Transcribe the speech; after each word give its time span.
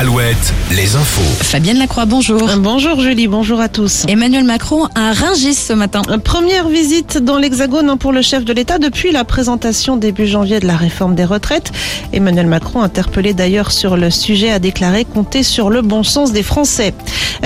Alouette, 0.00 0.54
les 0.74 0.96
infos. 0.96 1.44
Fabienne 1.44 1.76
Lacroix, 1.76 2.06
bonjour. 2.06 2.48
Bonjour 2.56 2.98
Julie, 3.02 3.28
bonjour 3.28 3.60
à 3.60 3.68
tous. 3.68 4.06
Emmanuel 4.08 4.44
Macron 4.44 4.88
à 4.94 5.12
Rungis 5.12 5.52
ce 5.52 5.74
matin. 5.74 6.00
Première 6.24 6.68
visite 6.68 7.18
dans 7.18 7.36
l'Hexagone 7.36 7.98
pour 7.98 8.10
le 8.10 8.22
chef 8.22 8.46
de 8.46 8.54
l'État 8.54 8.78
depuis 8.78 9.12
la 9.12 9.24
présentation 9.24 9.98
début 9.98 10.26
janvier 10.26 10.58
de 10.58 10.66
la 10.66 10.78
réforme 10.78 11.14
des 11.14 11.26
retraites. 11.26 11.70
Emmanuel 12.14 12.46
Macron, 12.46 12.80
interpellé 12.80 13.34
d'ailleurs 13.34 13.72
sur 13.72 13.98
le 13.98 14.08
sujet, 14.10 14.50
a 14.50 14.58
déclaré 14.58 15.04
compter 15.04 15.42
sur 15.42 15.68
le 15.68 15.82
bon 15.82 16.02
sens 16.02 16.32
des 16.32 16.42
Français. 16.42 16.94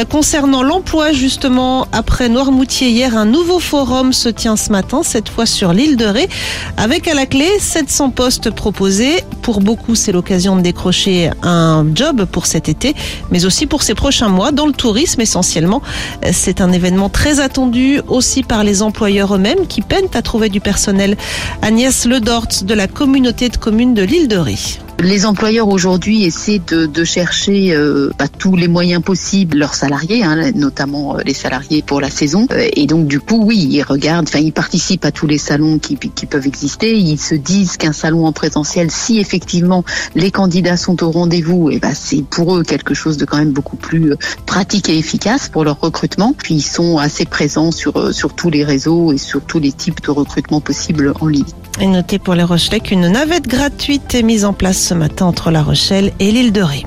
Concernant 0.08 0.62
l'emploi, 0.62 1.12
justement, 1.12 1.88
après 1.90 2.28
Noirmoutier 2.28 2.88
hier, 2.88 3.16
un 3.16 3.26
nouveau 3.26 3.58
forum 3.58 4.12
se 4.12 4.28
tient 4.28 4.56
ce 4.56 4.70
matin, 4.70 5.02
cette 5.02 5.28
fois 5.28 5.46
sur 5.46 5.72
l'île 5.72 5.96
de 5.96 6.04
Ré, 6.04 6.28
avec 6.76 7.08
à 7.08 7.14
la 7.14 7.26
clé 7.26 7.46
700 7.58 8.10
postes 8.10 8.50
proposés. 8.50 9.24
Pour 9.42 9.60
beaucoup, 9.60 9.94
c'est 9.94 10.12
l'occasion 10.12 10.56
de 10.56 10.62
décrocher 10.62 11.30
un 11.42 11.84
job 11.94 12.24
pour 12.24 12.43
cet 12.46 12.68
été, 12.68 12.94
mais 13.30 13.44
aussi 13.44 13.66
pour 13.66 13.82
ces 13.82 13.94
prochains 13.94 14.28
mois 14.28 14.52
dans 14.52 14.66
le 14.66 14.72
tourisme 14.72 15.20
essentiellement. 15.20 15.82
C'est 16.32 16.60
un 16.60 16.72
événement 16.72 17.08
très 17.08 17.40
attendu 17.40 18.00
aussi 18.08 18.42
par 18.42 18.64
les 18.64 18.82
employeurs 18.82 19.34
eux-mêmes 19.34 19.66
qui 19.66 19.82
peinent 19.82 20.08
à 20.14 20.22
trouver 20.22 20.48
du 20.48 20.60
personnel. 20.60 21.16
Agnès 21.62 22.06
Ledort 22.06 22.48
de 22.62 22.74
la 22.74 22.88
communauté 22.88 23.48
de 23.48 23.56
communes 23.56 23.94
de 23.94 24.02
l'île 24.02 24.28
de 24.28 24.36
Ré. 24.36 24.56
Les 25.00 25.26
employeurs 25.26 25.68
aujourd'hui 25.68 26.24
essaient 26.24 26.60
de, 26.66 27.04
chercher 27.04 27.74
euh, 27.74 28.10
bah, 28.18 28.28
tous 28.28 28.56
les 28.56 28.68
moyens 28.68 29.02
possibles 29.02 29.58
leurs 29.58 29.74
salariés, 29.74 30.24
hein, 30.24 30.52
notamment 30.54 31.16
euh, 31.16 31.20
les 31.24 31.34
salariés 31.34 31.82
pour 31.82 32.00
la 32.00 32.10
saison. 32.10 32.46
Euh, 32.52 32.68
et 32.72 32.86
donc 32.86 33.06
du 33.06 33.20
coup, 33.20 33.42
oui, 33.44 33.66
ils 33.70 33.82
regardent, 33.82 34.28
enfin 34.28 34.38
ils 34.38 34.52
participent 34.52 35.04
à 35.04 35.10
tous 35.10 35.26
les 35.26 35.36
salons 35.36 35.78
qui, 35.78 35.96
peuvent 35.96 36.46
exister. 36.46 36.96
Ils 36.96 37.18
se 37.18 37.34
disent 37.34 37.76
qu'un 37.76 37.92
salon 37.92 38.24
en 38.24 38.32
présentiel, 38.32 38.90
si 38.90 39.18
effectivement 39.18 39.84
les 40.14 40.30
candidats 40.30 40.76
sont 40.76 41.02
au 41.02 41.10
rendez-vous, 41.10 41.70
et 41.70 41.80
bah, 41.80 41.92
c'est 41.92 42.24
pour 42.24 42.56
eux 42.56 42.62
quelque 42.62 42.94
chose 42.94 43.16
de 43.16 43.24
quand 43.24 43.38
même 43.38 43.52
beaucoup 43.52 43.76
plus 43.76 44.12
euh, 44.12 44.16
pratique 44.46 44.88
et 44.88 44.96
efficace 44.96 45.48
pour 45.48 45.64
leur 45.64 45.80
recrutement. 45.80 46.34
Puis 46.38 46.54
ils 46.54 46.62
sont 46.62 46.98
assez 46.98 47.26
présents 47.26 47.72
sur 47.72 48.14
sur 48.14 48.34
tous 48.34 48.48
les 48.48 48.64
réseaux 48.64 49.12
et 49.12 49.18
sur 49.18 49.42
tous 49.42 49.58
les 49.58 49.72
types 49.72 50.00
de 50.02 50.10
recrutement 50.10 50.60
possibles 50.60 51.12
en 51.20 51.26
ligne. 51.26 51.44
Et 51.80 51.86
notez 51.86 52.18
pour 52.18 52.34
les 52.34 52.44
Rochelais 52.44 52.80
qu'une 52.80 53.08
navette 53.08 53.48
gratuite 53.48 54.14
est 54.14 54.22
mise 54.22 54.44
en 54.44 54.52
place 54.52 54.78
ce 54.78 54.94
matin 54.94 55.26
entre 55.26 55.50
La 55.50 55.62
Rochelle 55.62 56.12
et 56.20 56.30
l'île 56.30 56.52
de 56.52 56.62
Ré. 56.62 56.84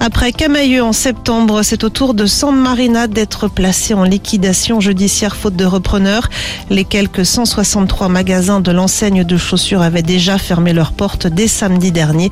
Après 0.00 0.32
Camailleux 0.32 0.82
en 0.82 0.92
septembre, 0.92 1.62
c'est 1.62 1.84
au 1.84 1.88
tour 1.88 2.14
de 2.14 2.26
San 2.26 2.56
Marina 2.56 3.06
d'être 3.06 3.48
placé 3.48 3.94
en 3.94 4.04
liquidation 4.04 4.80
judiciaire 4.80 5.36
faute 5.36 5.56
de 5.56 5.64
repreneur. 5.64 6.28
Les 6.70 6.84
quelques 6.84 7.26
163 7.26 8.08
magasins 8.08 8.60
de 8.60 8.70
l'enseigne 8.70 9.24
de 9.24 9.36
chaussures 9.36 9.82
avaient 9.82 10.02
déjà 10.02 10.38
fermé 10.38 10.72
leurs 10.72 10.92
portes 10.92 11.26
dès 11.26 11.48
samedi 11.48 11.92
dernier. 11.92 12.30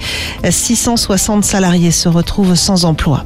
660 0.48 1.44
salariés 1.44 1.92
se 1.92 2.08
retrouvent 2.08 2.56
sans 2.56 2.84
emploi. 2.84 3.24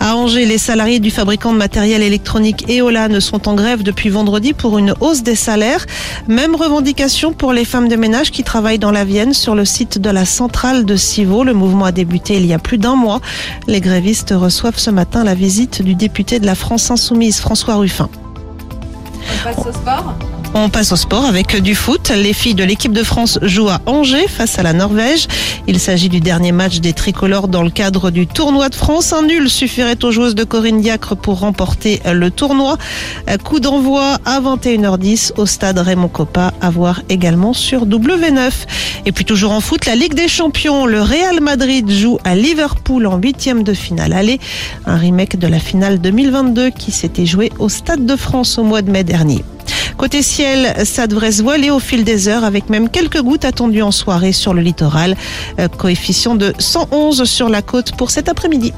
À 0.00 0.16
Angers, 0.16 0.46
les 0.46 0.58
salariés 0.58 1.00
du 1.00 1.10
fabricant 1.10 1.52
de 1.52 1.58
matériel 1.58 2.02
électronique 2.02 2.68
Eolan 2.68 3.20
sont 3.20 3.48
en 3.48 3.54
grève 3.54 3.82
depuis 3.82 4.10
vendredi 4.10 4.52
pour 4.52 4.78
une 4.78 4.94
hausse 5.00 5.22
des 5.22 5.34
salaires. 5.34 5.86
Même 6.28 6.54
revendication 6.54 7.32
pour 7.32 7.52
les 7.52 7.64
femmes 7.64 7.88
de 7.88 7.96
ménage 7.96 8.30
qui 8.30 8.44
travaillent 8.44 8.78
dans 8.78 8.90
la 8.90 9.04
Vienne 9.04 9.34
sur 9.34 9.54
le 9.54 9.64
site 9.64 9.98
de 9.98 10.10
la 10.10 10.24
centrale 10.24 10.84
de 10.84 10.96
Civaux. 10.96 11.44
Le 11.44 11.54
mouvement 11.54 11.86
a 11.86 11.92
débuté 11.92 12.36
il 12.36 12.46
y 12.46 12.52
a 12.52 12.58
plus 12.58 12.78
d'un 12.78 12.96
mois. 12.96 13.20
Les 13.66 13.80
grévistes 13.80 14.34
reçoivent 14.36 14.78
ce 14.78 14.90
matin 14.90 15.24
la 15.24 15.34
visite 15.34 15.82
du 15.82 15.94
député 15.94 16.38
de 16.38 16.46
la 16.46 16.54
France 16.54 16.90
Insoumise, 16.90 17.40
François 17.40 17.76
Ruffin. 17.76 18.08
On 18.12 19.44
passe 19.44 19.66
au 19.66 19.72
sport 19.72 20.14
on 20.54 20.68
passe 20.68 20.92
au 20.92 20.96
sport 20.96 21.24
avec 21.24 21.60
du 21.60 21.74
foot. 21.74 22.10
Les 22.10 22.32
filles 22.32 22.54
de 22.54 22.64
l'équipe 22.64 22.92
de 22.92 23.02
France 23.02 23.38
jouent 23.42 23.68
à 23.68 23.80
Angers 23.86 24.28
face 24.28 24.58
à 24.58 24.62
la 24.62 24.72
Norvège. 24.72 25.26
Il 25.66 25.80
s'agit 25.80 26.08
du 26.08 26.20
dernier 26.20 26.52
match 26.52 26.80
des 26.80 26.92
tricolores 26.92 27.48
dans 27.48 27.62
le 27.62 27.70
cadre 27.70 28.10
du 28.10 28.26
tournoi 28.26 28.68
de 28.68 28.74
France. 28.74 29.12
Un 29.12 29.22
nul 29.22 29.50
suffirait 29.50 30.02
aux 30.04 30.12
joueuses 30.12 30.34
de 30.34 30.44
Corinne 30.44 30.80
Diacre 30.80 31.16
pour 31.16 31.40
remporter 31.40 32.00
le 32.10 32.30
tournoi. 32.30 32.78
Coup 33.42 33.60
d'envoi 33.60 34.18
à 34.24 34.40
21h10 34.40 35.32
au 35.36 35.46
stade 35.46 35.78
Raymond 35.78 36.08
Coppa 36.08 36.52
à 36.60 36.70
voir 36.70 37.02
également 37.08 37.52
sur 37.52 37.86
W9. 37.86 38.50
Et 39.06 39.12
puis 39.12 39.24
toujours 39.24 39.52
en 39.52 39.60
foot, 39.60 39.86
la 39.86 39.96
Ligue 39.96 40.14
des 40.14 40.28
Champions. 40.28 40.86
Le 40.86 41.02
Real 41.02 41.40
Madrid 41.40 41.90
joue 41.90 42.18
à 42.24 42.36
Liverpool 42.36 43.06
en 43.06 43.16
huitième 43.16 43.64
de 43.64 43.74
finale. 43.74 44.12
Allez, 44.12 44.38
un 44.86 44.96
remake 44.96 45.38
de 45.38 45.48
la 45.48 45.58
finale 45.58 46.00
2022 46.00 46.70
qui 46.70 46.92
s'était 46.92 47.26
jouée 47.26 47.50
au 47.58 47.68
Stade 47.68 48.06
de 48.06 48.16
France 48.16 48.58
au 48.58 48.62
mois 48.62 48.82
de 48.82 48.90
mai 48.90 49.04
dernier. 49.04 49.44
Côté 50.04 50.20
ciel, 50.22 50.84
ça 50.84 51.06
devrait 51.06 51.32
se 51.32 51.42
voiler 51.42 51.70
au 51.70 51.78
fil 51.78 52.04
des 52.04 52.28
heures 52.28 52.44
avec 52.44 52.68
même 52.68 52.90
quelques 52.90 53.22
gouttes 53.22 53.46
attendues 53.46 53.80
en 53.80 53.90
soirée 53.90 54.32
sur 54.32 54.52
le 54.52 54.60
littoral. 54.60 55.16
Euh, 55.58 55.66
coefficient 55.66 56.34
de 56.34 56.52
111 56.58 57.24
sur 57.24 57.48
la 57.48 57.62
côte 57.62 57.96
pour 57.96 58.10
cet 58.10 58.28
après-midi. 58.28 58.74